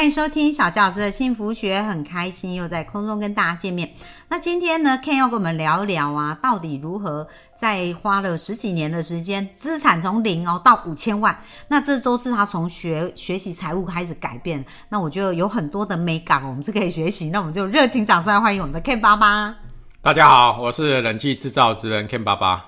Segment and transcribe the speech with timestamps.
[0.00, 3.86] 欢迎收听小教师的幸福学，很开心又在空中跟大家见面。
[4.28, 14.64] 那今天呢，Ken 要跟我们聊一聊啊，到底如何在花了十几年的时间，资产从零哦到五千万，那这都是他从学学习财务开始改变。
[14.88, 17.28] 那我觉得有很多的美感，我们是可以学习。
[17.28, 19.54] 那我们就热情掌声来欢迎我们的 Ken 爸爸。
[20.00, 22.64] 大家好，我是冷气制造之人 Ken 爸爸。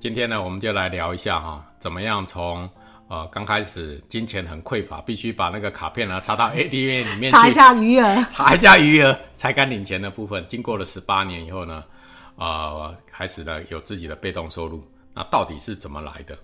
[0.00, 2.68] 今天呢，我们就来聊一下哈，怎么样从
[3.08, 10.44] 呃，刚开始金钱很匮乏，必须把那个卡片呢插到 ATM 里面去查 一下余额，查一下余额才敢领钱的部分。
[10.48, 11.84] 经过了十八年以后呢，
[12.36, 14.82] 呃，开始呢有自己的被动收入。
[15.14, 16.36] 那到底是怎么来的？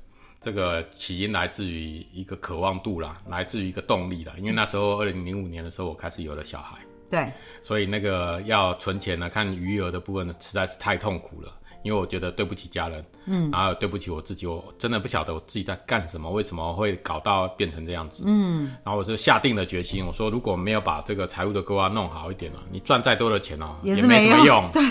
[0.43, 4.33] 这个起因来自于一个渴望度啦，来自于一个动力啦。
[4.39, 6.79] 因为那时候二零零五年的时候，我开始有了小孩，
[7.11, 7.31] 对，
[7.63, 11.53] 所以那个要存钱呢，看余额的部分呢，实在是太痛苦了。
[11.83, 24.83] 因为我觉得对不起家人，嗯，然后对不起我自己，我真的不晓得我自己在干什么，为什么会搞到变成这样子，嗯，然后我就下定了决心，我说如果没有把这个财务的规划弄好一点了，你赚再多的钱哦，也是没什么用， 对，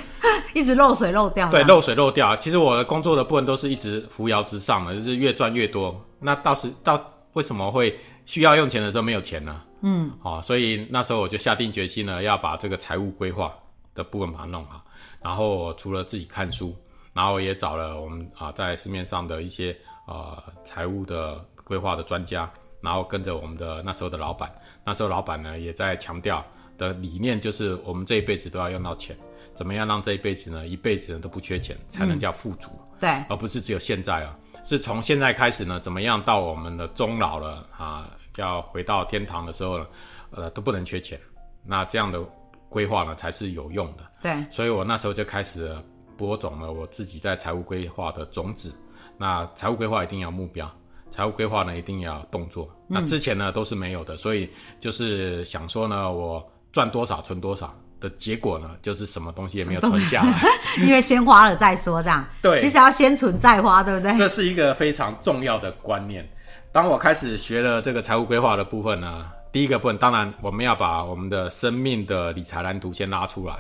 [0.54, 2.36] 一直漏水漏掉，对，漏水漏掉。
[2.36, 6.00] 其实我的工作的部分都是一直扶摇直上的，就是越赚越多。
[6.20, 7.02] 那到时到
[7.34, 9.62] 为什么会需要用钱的时候没有钱呢？
[9.82, 13.54] 嗯，好，所以那时候我就下定决心呢，要把这个财务规划
[13.96, 14.84] 的部分把它弄好。
[15.22, 16.76] 然后我除了自己看书。
[17.12, 22.50] 然后也找了我们啊，在市面上的一些呃财务的规划的专家，
[22.82, 24.50] 然后跟着我们的那时候的老板，
[24.86, 26.46] 那时候老板呢也在强调
[26.78, 29.18] 的理念就是我们这一辈子都要用到钱，
[29.54, 32.70] 怎么样让这一辈子呢一辈子都不缺钱，才能叫富足？
[33.02, 39.88] 对，而不是只有现在啊，是从现在开始呢，怎么样到我们的终老了啊，要回到天堂的时候呢，
[40.30, 41.20] 呃都不能缺钱，
[41.66, 42.24] 那这样的
[42.70, 44.04] 规划呢才是有用的。
[44.22, 45.76] 对，所以我那时候就开始。
[46.20, 48.76] 播种了我自己在财务规划的种子。
[49.18, 50.70] 那财务规划一定要目标，
[51.10, 52.70] 财务规划呢一定要动作。
[52.88, 54.50] 那之前呢都是没有的，所以
[54.82, 60.44] 就是想说呢，我赚多少存多少的结果呢，就是什么东西也没有存下来，
[60.86, 62.26] 因为先花了再说，这样。
[62.44, 64.14] 对，其实要先存再花，对不对？
[64.18, 66.30] 这是一个非常重要的观念。
[66.74, 73.56] 当我开始学了这个财务规划的部分呢，第一个部分当然我们要把我们的生命的理财蓝图先拉出来。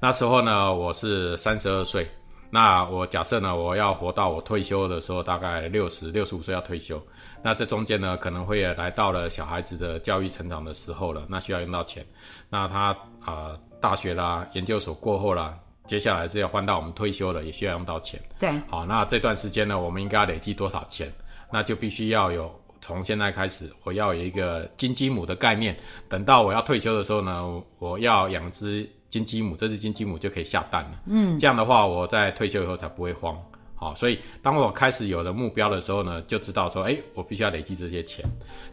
[0.00, 2.08] 那时候呢，我是三十二岁。
[2.50, 7.00] 那我假设呢，我要活到我退休的时候，大概六十六十五岁要退休。
[7.42, 12.04] 那这中间呢，可能会来到了小孩子的教育成长的时候了，那需要用到钱。
[12.48, 15.56] 那他啊，大学啦、研究所过后啦，
[15.86, 18.20] 接下来是要换到我们退休了，也需要用到钱。
[18.40, 21.12] 对，好，那这段时间呢，我们应该累积多少钱？
[21.52, 22.50] 那就必须要有
[22.80, 25.76] 从现在开始，我要有一个金鸡母的概念。
[26.08, 28.88] 等到我要退休的时候呢，我要养只。
[29.10, 30.90] 金鸡母，这只金鸡母就可以下蛋了。
[31.06, 33.34] 嗯，这样的话，我在退休以后才不会慌。
[33.74, 38.22] 好，所以当我开始有了目标的时候呢，就知道说，哎，我必须要累积这些钱。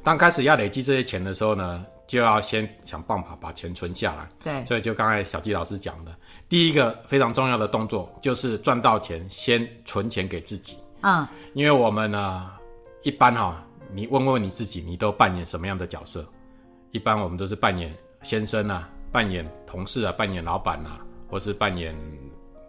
[0.03, 4.27] 当开始要累积这些钱的时候呢，就要先想办法把钱存下来。
[4.43, 6.13] 对，所以就刚才小季老师讲的，
[6.49, 10.75] 第一个非常重要的动作就是赚到钱先存钱给自己。
[10.99, 12.51] 嗯，因为我们呢，
[13.03, 16.27] 一般哈，你问问你自己，你都扮演什么样的角色？
[16.91, 18.89] 一般我们都是扮演先生啊。
[19.09, 21.95] 扮演同事啊，扮演老板啊，或是扮演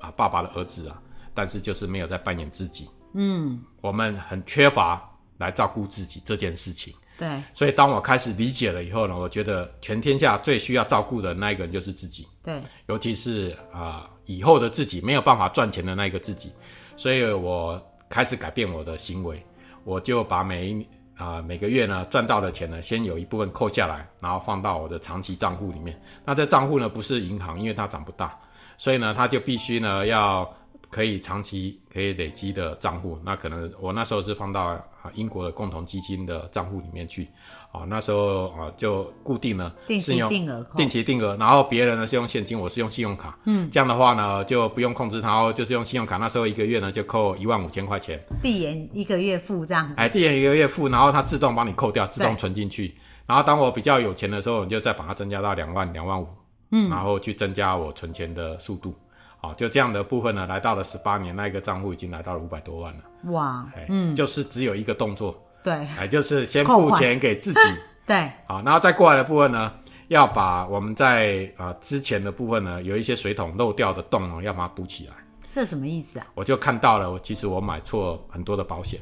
[0.01, 1.03] 啊爸爸的儿子啊，
[1.35, 2.89] 但是就是没有在扮演自己。
[3.15, 5.03] 嗯，我们很缺乏
[5.39, 6.95] 来照顾自己这件事情。
[7.19, 12.29] 对，所以当我开始理解了以后呢，我觉得全天下最需要照顾的那一个人就是自己。
[12.45, 16.53] 对，尤其是啊以后的自己没有办法赚钱的那一个自己，
[16.97, 19.45] 所以我开始改变我的行为，
[19.83, 20.87] 我就把每一。
[21.17, 25.99] 啊，每个月呢赚到的钱呢，先有一部分扣下来，然后放到我的长期账户里面。
[26.25, 28.39] 那这账户呢不是银行，因为它长不大，
[28.77, 30.47] 所以呢它就必须呢要
[30.91, 33.19] 可以长期可以累积的账户。
[33.25, 37.27] 那可能我那时候是放到啊英国的共同基金的账户里面去。
[37.77, 52.95] 啊，那时候啊就固定了，定期定额，定期定额，然后别人呢是用现金，我是用信用卡，嗯，这样的话呢就不用控制它，就是用信用卡，那时候一个月呢就扣一万五千块钱，递延一个月付这样，哎，递延一个月付，然后它自动帮你扣掉，自动存进去，
[53.27, 56.27] 然后当我比较有钱的时候，你就再把它增加到两万两万五，
[56.71, 58.95] 嗯，然后去增加我存钱的速度，
[59.39, 63.01] 好，就这样的部分呢，来到了十八年，那一个账户已经来到了五百多万了，
[63.33, 65.37] 哇，嗯，就是只有一个动作。
[65.67, 67.61] 对，哎，就是先付钱给自己，
[68.07, 69.73] 对，好，然后再过来的部分呢，
[70.07, 75.13] 要把我们在啊之前的部分呢，有一些水桶漏掉的洞呢，要把它补起来。
[75.53, 76.27] 这什么意思啊？
[76.35, 79.01] 我就看到了，我其实我买错很多的保险，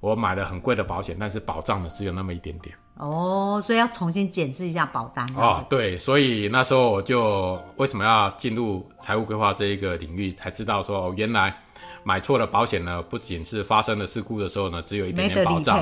[0.00, 2.74] 我买了很贵的保险，但是保障的只有那么一点点。
[2.96, 11.54] 哦，所以要重新检视一下保单哦，对，所以那时候我就为什么要进入财务规划这一个领域，才知道说哦，原来
[12.04, 15.78] 买错了保险呢，不仅是发生了事故的时候呢，只有一点点保障，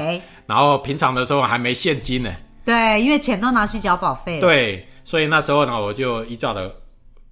[0.46, 2.30] 然后平常的时候还没现金呢。
[2.64, 6.70] 对，因为钱都拿去交保费。，对，所以那时候呢，我就依照了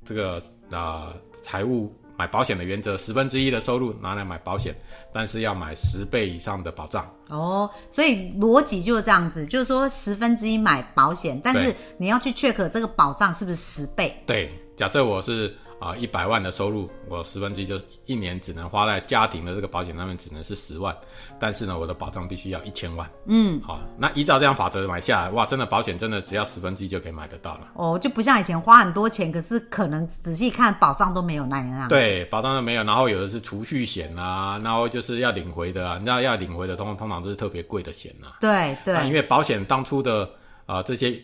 [0.06, 1.12] 这个啊、
[1.42, 4.74] 财务买保险的原则，十分之一的收入拿来买保险，
[5.12, 7.06] 但是要买十倍以上的保障。
[7.28, 14.16] 哦，所以逻辑就是这样子，就是说十分之一买保险，但是你要去 check 这个保障是不是十倍。
[14.26, 20.96] 对，假设我是啊一百万的收入，我十分之一就一年只能花在家庭的这个保险上面，只能是十万，
[21.38, 23.08] 但是呢，我的保障必须要一千万。
[23.26, 27.68] 嗯，好，那依照这样法则买下来，哇，真的保险真的只要十分之一就可以买得到了。
[27.74, 38.38] 哦，就不像以前花很多钱，可是可能仔细看保障都没有那样。，对，保障都没有，然后有的是储蓄险啊，然后就是要领回的啊，那要领回的通通常都是特别贵的险啊。
[38.40, 40.24] 对那因对为保险当初的
[40.66, 41.20] 啊、呃这些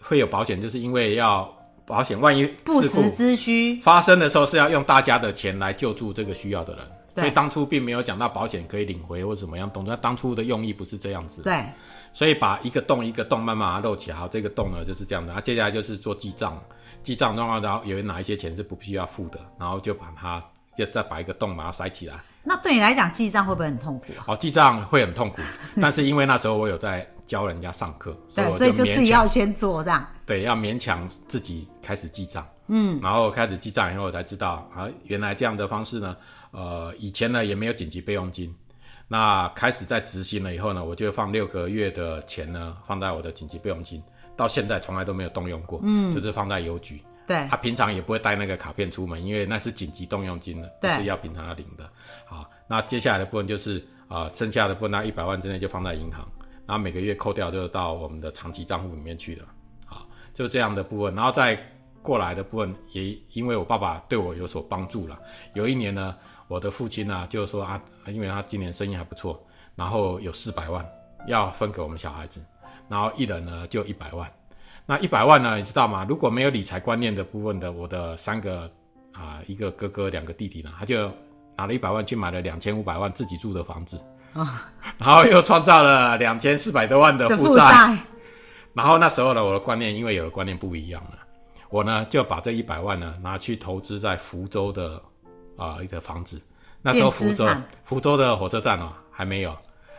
[0.00, 1.48] 会有保险，就是因为要
[1.92, 3.78] 保险万一不时之需。
[3.82, 6.86] 发生的时候是要用大家的钱来救助这个需要的人，
[7.16, 11.62] 所以当初并没有讲到保险可以领回或怎么样动作，当初的用意不是这样子，对，
[12.14, 16.58] 所以把一个洞一个洞慢慢把它漏起来，好，这个洞呢就是这样的，那接下来就是做记账，
[17.02, 20.42] 记账的话，然后有哪一些钱是不必要付的，然后就把它
[20.76, 24.24] 要再把一个洞把它塞起来，那对你来讲记账会不会很痛苦啊？
[24.26, 25.40] 好，记账会很痛苦，
[25.80, 30.06] 但是因为那时候我有在教人家上课， 对，所以就自己要先做这样。
[30.26, 36.16] 对，要勉强自己开始记账，嗯，然后开始记账以后，我才知道啊，原来这样的方式呢，
[36.50, 38.54] 呃，以前呢也没有紧急备用金，
[39.08, 44.02] 那开始在执行了以后呢，我就放六个月的钱呢放在我的紧急备用金，
[44.36, 51.88] 到现在从来都没有动用过，嗯，就是放在邮局，对他、平常也不会带那个卡片出门，因为那是紧急动用金的，是要平常要领的。
[52.26, 53.78] 好，那接下来的部分就是
[54.08, 56.26] 啊、呃剩下的部分那一百万之内就放在银行，
[56.66, 59.46] 然后每个月扣掉就到我们的长期账户里面去了。
[59.84, 61.58] 好，就这样的部分，然后再
[62.02, 65.18] 过来的部分也因为我爸爸对我有所帮助了。
[65.54, 66.16] 有一年呢，
[66.48, 69.40] 我的父亲呢就说啊，因为他今年生意还不错，
[69.76, 70.84] 然后有四百万
[71.26, 72.44] 要分给我们小孩子，
[72.88, 74.28] 然后一人呢就一百万。
[74.92, 76.04] 那一百万呢，你知道吗？
[76.06, 78.70] 如果没有理财观念的部分的，我的三个
[79.10, 81.10] 啊、一个哥哥，两个弟弟呢，他就
[81.56, 83.98] 拿了一百万去买了两千五百万自己住的房子
[84.34, 87.64] 啊， 然后又创造了两千四百多万的的负债。
[88.76, 91.18] 然后那时候呢，我的观念因为有的观念不一样了，
[91.70, 95.00] 我呢就把这一百万呢拿去投资在福州的
[95.56, 96.38] 啊、一个房子。
[96.82, 97.48] 那时候福州
[97.82, 99.56] 福州的火车站哦还没有，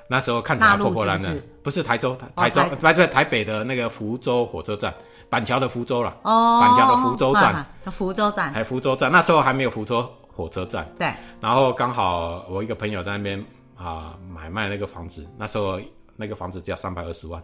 [0.07, 1.35] 那时候看起来破破烂烂。
[1.63, 4.93] 不是，台州台州台不对台北的那个福州火车站，
[5.29, 7.65] 板桥的福州啦，哦，板桥的福州站。
[7.85, 10.85] 福州站，还福州站，那时候还没有福州火车站。
[10.99, 13.43] 对，然后刚好我一个朋友在那边
[13.77, 15.79] 啊、买卖那个房子，那时候
[16.15, 17.41] 那个房子只要三百二十万，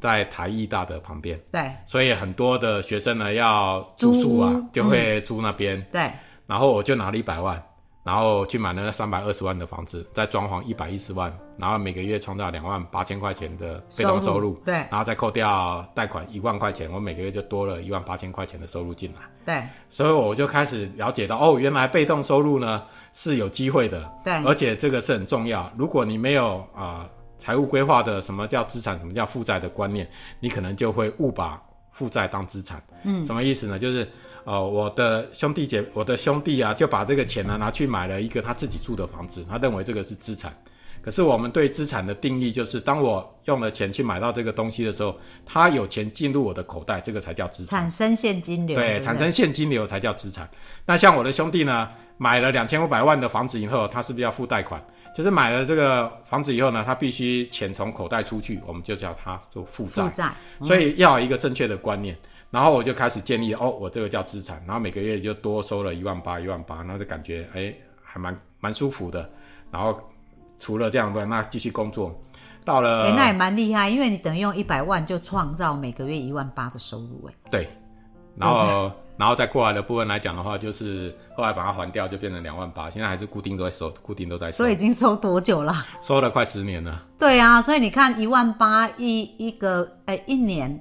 [0.00, 1.40] 在台艺大的旁边。
[1.52, 5.80] 对，所以很多的学生呢要住宿啊，就会租那边。
[5.92, 6.10] 对，
[6.46, 7.60] 然后我就拿了一百万，
[8.04, 19.20] 然后去买了那三百二十万的房子，再装潢一百一十万，然后每个月创造两万八千块钱的被动收入，对然后再扣掉贷款一万块钱，我每个月就多了一万八千块钱的收入进来。
[19.46, 22.82] 对，所以我就开始了解到，哦，原来被动收入呢
[23.14, 25.70] 是有机会的，对而且这个是很重要。
[25.76, 27.08] 如果你没有啊、
[27.38, 30.06] 财务规划的什么叫资产，什么叫负债的观念，
[30.40, 31.58] 你可能就会误把
[31.90, 32.82] 负债当资产。
[33.02, 33.78] 嗯，什么意思呢？
[33.78, 34.06] 就是
[34.44, 40.54] 呃，我的兄弟姐，我的兄弟啊，就把这个钱呢拿去买了一个他自己住的房子，他认为这个是资产。
[41.02, 47.80] 可是我们对资产的定义就是，当我用了钱去买到这个东西的时候，他有钱进入我的口袋，这个才叫资产。
[47.80, 50.48] 产生现金流，对，不产生现金流才叫资产。
[50.86, 54.82] 那像我的兄弟呢，买了两千五百万的房子以后，他是不是要付贷款？
[55.14, 60.02] 就是买了这个房子以后呢，他必须钱从口袋出去，我们就叫他做负债。
[60.04, 60.32] 负债，
[60.62, 62.16] 所以要有一个正确的观念。
[62.54, 69.28] 然后我就开始建立哦，我这个叫资产，然后每个月就多收了一万八，一万八，然后就感觉哎还蛮蛮舒服的。
[69.72, 69.98] 然后
[70.60, 72.14] 除了这样的，那继续工作，
[72.64, 77.68] 到了、哎、那也蛮厉害，因为你等于用一百万就创造每个月一万八的收入，哎，对，
[78.36, 85.74] 然后然后再过来的部分来讲的话，就是后来把它还掉，就变成两万八，现在还是固定都在收，固定都在收所以，已经收多久了？
[86.00, 87.02] 收了快十年了。
[87.18, 90.80] 对啊，所以你看一万八一一个，哎、一年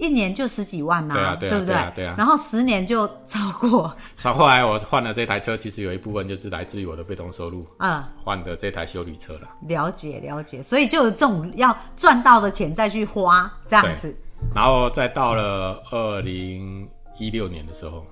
[0.00, 1.66] 一年就十几万呐、对啊对啊不对？
[1.66, 2.14] 对啊对啊。
[2.16, 9.48] 然后十年就超过，所以后来我换了这台车，其实有一部分就是来自于我的被动收入嗯，换的这台修理车了。
[9.68, 14.16] 了解了解，所以就有这种要赚到的钱再去花这样子，
[14.54, 16.88] 然后再到了二零
[17.18, 18.04] 一六年的时候，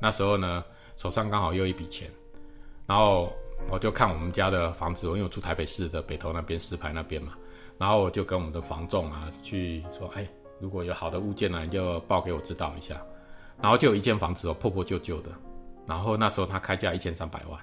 [0.00, 0.62] 那时候呢
[0.96, 2.06] 手上刚好又一笔钱，
[2.86, 3.32] 然后
[3.70, 7.32] 我就看我们家的房子，因为我住台北市的北投那边石牌那边嘛，
[7.78, 10.28] 然后我就跟我们的房仲啊去说，哎，
[10.60, 13.00] 如果有好的物件呢，你就报给我知道一下。
[13.62, 15.28] 然后就有一间房子哦，破破旧旧的，
[15.86, 17.60] 然后那时候他开价一千三百万，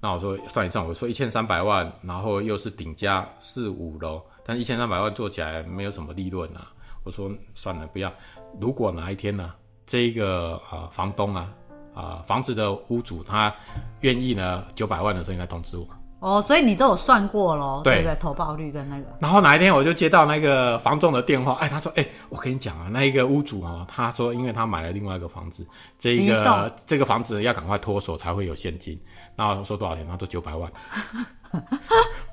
[0.00, 6.72] 那我说算一算，我说一千三百万，然后又是顶加四五楼，但一千三百万做起来没有什么利润啊，
[7.04, 8.12] 我说算了，不要。
[8.60, 9.54] 如果哪一天呢，
[9.86, 11.54] 这一个啊房东啊
[11.94, 13.54] 啊房子的屋主他
[14.00, 15.86] 愿意呢九百万的时候，应该通知我。
[16.20, 18.16] 哦，所以你都有算过喽，对对不对？
[18.16, 25.66] 投报率跟那个，然后哪一天我就接到那个房仲的电话，哎，他说，哎，我跟你讲啊，那一个屋主哦，他说，因为他买了另外一个房子，
[25.98, 29.00] 这个这个房子要赶快脱手才会有现金。
[29.34, 30.06] 然后我说多少钱？
[30.06, 30.70] 他说九百万。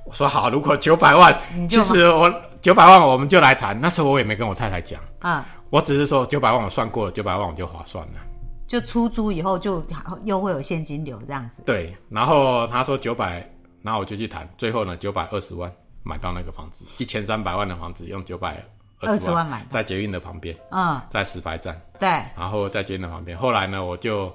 [0.04, 1.34] 我说好，如果九百万，
[1.68, 3.80] 就其实我九百万我们就来谈。
[3.80, 8.14] 那时候我也没跟我太太讲，啊，我只是说九百万我算过了，九百万我就划算了。
[8.68, 9.82] 就出租以后就
[10.26, 11.64] 又会有现金流这样子。
[11.66, 13.50] 对，然后他说九百，
[13.82, 15.72] 然后我就去谈，最后呢九百二十万
[16.04, 18.64] 买到那个房子，一千三百万的房子用九百
[19.00, 23.38] 二十20万买在捷运的旁边，嗯，在石牌站，对，然后在捷运的旁边。
[23.38, 24.34] 后来呢，我就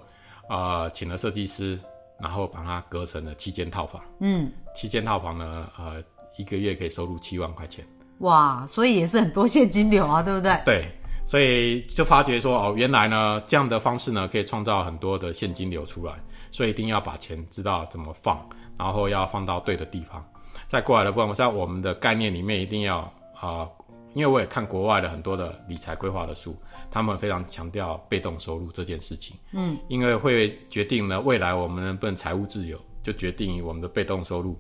[0.49, 1.79] 呃请了设计师，
[2.21, 4.01] 然后把它隔成了七间套房。
[4.21, 6.03] 嗯，七间套房呢，呃，
[6.39, 7.85] 一个月可以收入七万块钱。
[8.19, 10.61] 哇，所以也是很多现金流啊，对不对？
[10.65, 10.87] 对，
[11.27, 16.15] 所以就发觉说，哦，原来呢这样的方式呢，可以创造很多的现金流出来。
[16.53, 18.39] 所以一定要把钱知道怎么放，
[18.79, 20.25] 然后要放到对的地方。
[20.67, 23.01] 再过来的部分，在我们的概念里面，一定要
[23.41, 23.69] 啊、
[24.15, 26.57] 因为我也看国外的很多的理财规划的书，
[26.91, 29.37] 他们非常强调被动收入这件事情。
[29.53, 34.59] 嗯，因为会决定呢未来我们能不能财务自由，就决定于我们的被动收入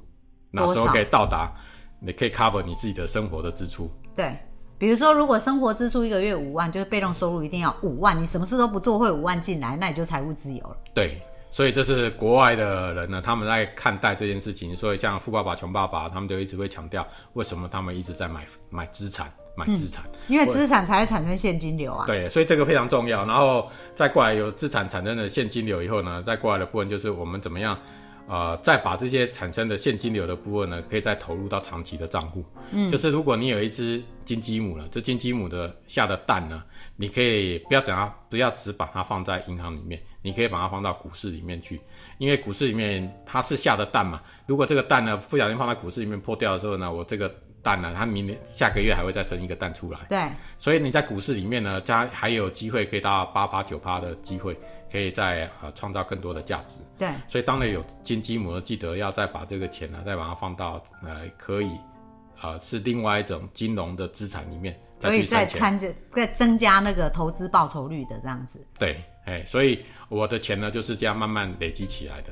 [0.50, 1.52] 哪时候可以到达，
[2.00, 3.90] 你可以 cover 你自己的生活的支出。
[4.16, 4.36] 对，
[4.78, 10.76] 比如说，如果生活支出一个月五万，就是被动收入一定要五万，你什么事都不做会五万进来，那你就财务自由了。
[10.92, 14.74] 对，所以这是国外的人呢，他们在看待这件事情。
[14.74, 20.02] 所以像富爸爸穷爸爸，他们就一直会强调，为什么他们一直在买买资产，买资产。
[20.28, 22.06] 因为资产才会产生现金流啊。
[22.06, 23.26] 对，所以这个非常重要。
[23.26, 27.78] 然后再过来有资产产生的现金流以后呢，再过来的部分就是我们怎么样，
[28.28, 32.44] 呃，再把这些产生的现金流的部分呢，可以再投入到长期的账户。
[32.70, 36.62] 嗯，就是如果你有一只金鸡母呢，这金鸡母的下的蛋呢，
[36.96, 41.80] 你可以不要讲它，不要只把它放在银行里面，你可以把它放到股市里面去，
[42.18, 44.22] 因为股市里面它是下的蛋嘛。
[44.46, 50.00] 如果这个蛋呢不小心放在股市里面破掉的时候呢，我这个蛋呢，它明年下个月还会再生一个蛋出来。
[50.08, 50.18] 对，
[50.58, 54.56] 所以你在股市里面呢，它还有机会可以达到八八九八的机会，
[54.92, 56.76] 可以再呃创造更多的价值。
[56.98, 61.70] 对，所以当然有金鸡母，记得要再把这个钱呢，再把它放到呃可以
[62.42, 65.46] 呃是另外一种金融的资产里面再所以再。
[65.46, 68.64] 参着再增加那个投资报酬率的这样子。
[68.78, 72.28] 对，哎，所以我的钱呢就是这样慢慢累积起来的。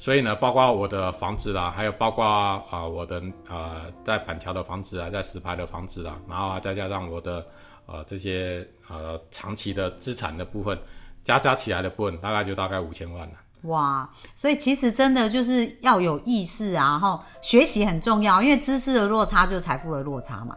[0.00, 7.44] 所以呢，包括我的房子啦，还有包括啊、我的呃在板桥的房子啊，在石牌的房子啊，然后啊再加上我的
[7.86, 10.78] 呃这些呃长期的资产的部分，
[11.28, 13.34] 加加起来的部分大概就大概五千万了。
[13.64, 20.56] 哇，所以其实真的就是要有意识啊，然后学习很重要，因为知识的落差就是财富的落差嘛。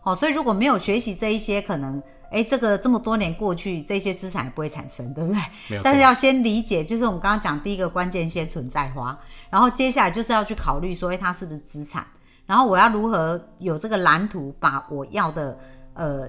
[0.00, 2.00] 好、所以如果没有学习这一些，可能
[2.30, 5.80] 哎，这个这么多年过去，这些资产也不会产生，对不对？
[5.82, 9.18] 但是要先理解，就是我们刚刚讲第一个关键，先存在花，
[9.50, 12.06] 然后接下来就是要去考虑说，哎，它是不是资产，
[12.46, 15.58] 然后我要如何有这个蓝图，把我要的
[15.94, 16.28] 呃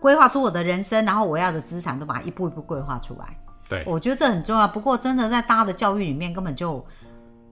[0.00, 3.36] 规划出我的人生，然后我要的资产都把它一步一步规划出来。
[3.68, 4.66] 对，我觉得这很重要。
[4.66, 6.84] 不过真的在大家的教育里面，根本就，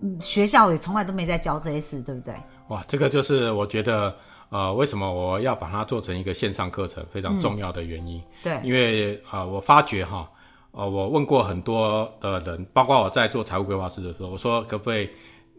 [0.01, 2.35] 嗯，学校也从来都没在教这些事，对不对？
[2.69, 4.13] 哇，这个就是我觉得
[4.49, 8.21] 呃为什么我要把它做成一个线上课程非常重要的原因。
[8.43, 10.29] 对，因为啊、呃我发觉哈，
[10.73, 15.09] 呃，我问过很多的人，包括我在做财务规划师的时候，我说可不可以，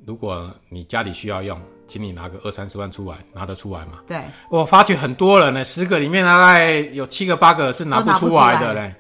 [0.06, 1.58] 如果你家里需要用，
[1.90, 4.00] 请你拿个二三十万出来，拿得出来吗？
[4.08, 8.94] 对，我发觉很多人呢，十个里面大概有七个八个是拿不出来的嘞，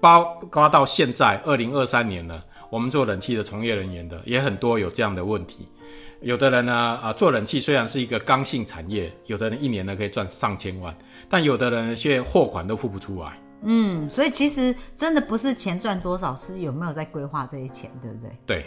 [0.00, 5.68] 包括到现在二零二三年了，我们做冷气的从业人员的也很多有这样的问题。
[6.22, 10.94] 有的人呢，啊、做冷气虽然是一个刚性产业，有的人一年呢可以赚上千万，
[11.30, 13.38] 但有的人现在货款都付不出来。
[13.62, 18.30] 嗯，所以其实真的不是钱赚多少，是有没有在规划这些钱，对不对？
[18.46, 18.66] 对，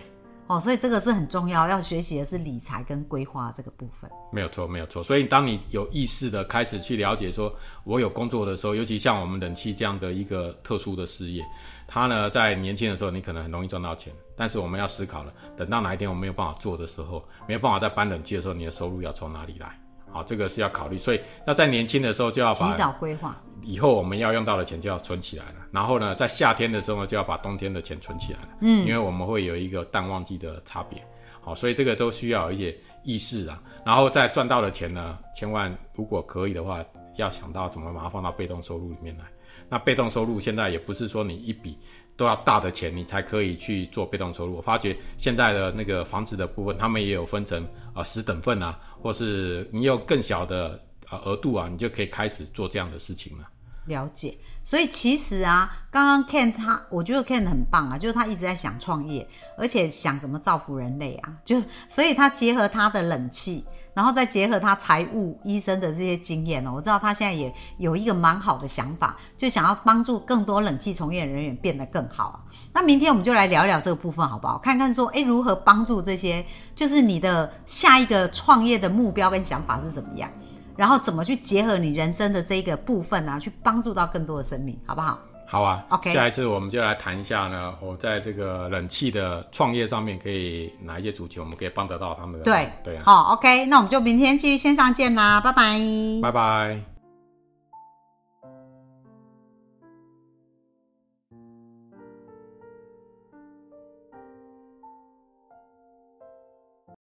[0.53, 4.09] 哦，所以这个是很重要，要学习的是理财跟规划这个部分。
[4.31, 5.03] 没有错，没有错。
[5.03, 7.51] 所以当你有意识的开始去了解说，
[7.83, 11.43] 我有工作的时候，尤其像我们冷气这样的一个特殊的事业，
[11.87, 19.75] 它呢在年轻的时候你可能很容易赚到钱，但是我们要思考了，等到哪一天我没有办法做的时候，没有办法再搬冷气的时候，你的收入要从哪里来？
[20.13, 20.97] 好，这个是要考虑。
[20.97, 28.49] 所以那在年轻的时候就要及把早规划，以后我们要用到的钱就要存起来了，然后呢，在夏天的时候呢，就要把冬天的钱存起来了。
[28.61, 31.03] 嗯，因为我们会有一个淡旺季的差别。
[31.41, 33.61] 好，所以这个都需要有一些意识啊。
[33.83, 36.85] 然后再赚到的钱呢，千万如果可以的话，
[37.17, 39.25] 要想到怎么把它放到被动收入里面来。
[39.69, 41.77] 那被动收入现在也不是说你一笔
[42.15, 44.55] 都要大的钱，你才可以去做被动收入。
[44.55, 53.49] 我发觉现在的那个房子的部分，他们也有分成啊十等份啊，或是你有更小的啊额度啊，你就可以开始做这样的事情了。
[53.85, 59.27] 了解，所以其实啊，刚刚 Ken 他，我觉得 Ken 很棒啊，就是他一直在想创业，
[59.57, 72.43] 而且想怎么造福人类啊，就所以他结合他的冷气，然后再结合他财务医生的这些经验哦，我知道他现在也有一个蛮好的想法，就想要帮助更多冷气从业人员变得更好。
[72.73, 74.57] 那明天我们就来聊聊这个部分好不好？
[74.57, 76.43] 看看说，诶，如何帮助这些，
[76.75, 80.29] 就是你的下一个创业的目标跟想法是怎么样？
[80.75, 85.19] 然后怎么去结合你人生的这一个部分啊，去帮助到更多的生命，好不好？
[85.53, 86.11] 好啊，OK。
[86.13, 92.43] 下一次我们就来谈一下呢，我在这个冷气的创业上面可以哪一些主题，我们可以帮得到他们的。
[92.43, 93.03] 对对啊。
[93.05, 95.79] 好，OK，那我们就明天继续线上见啦，拜拜。
[96.21, 96.92] 拜拜。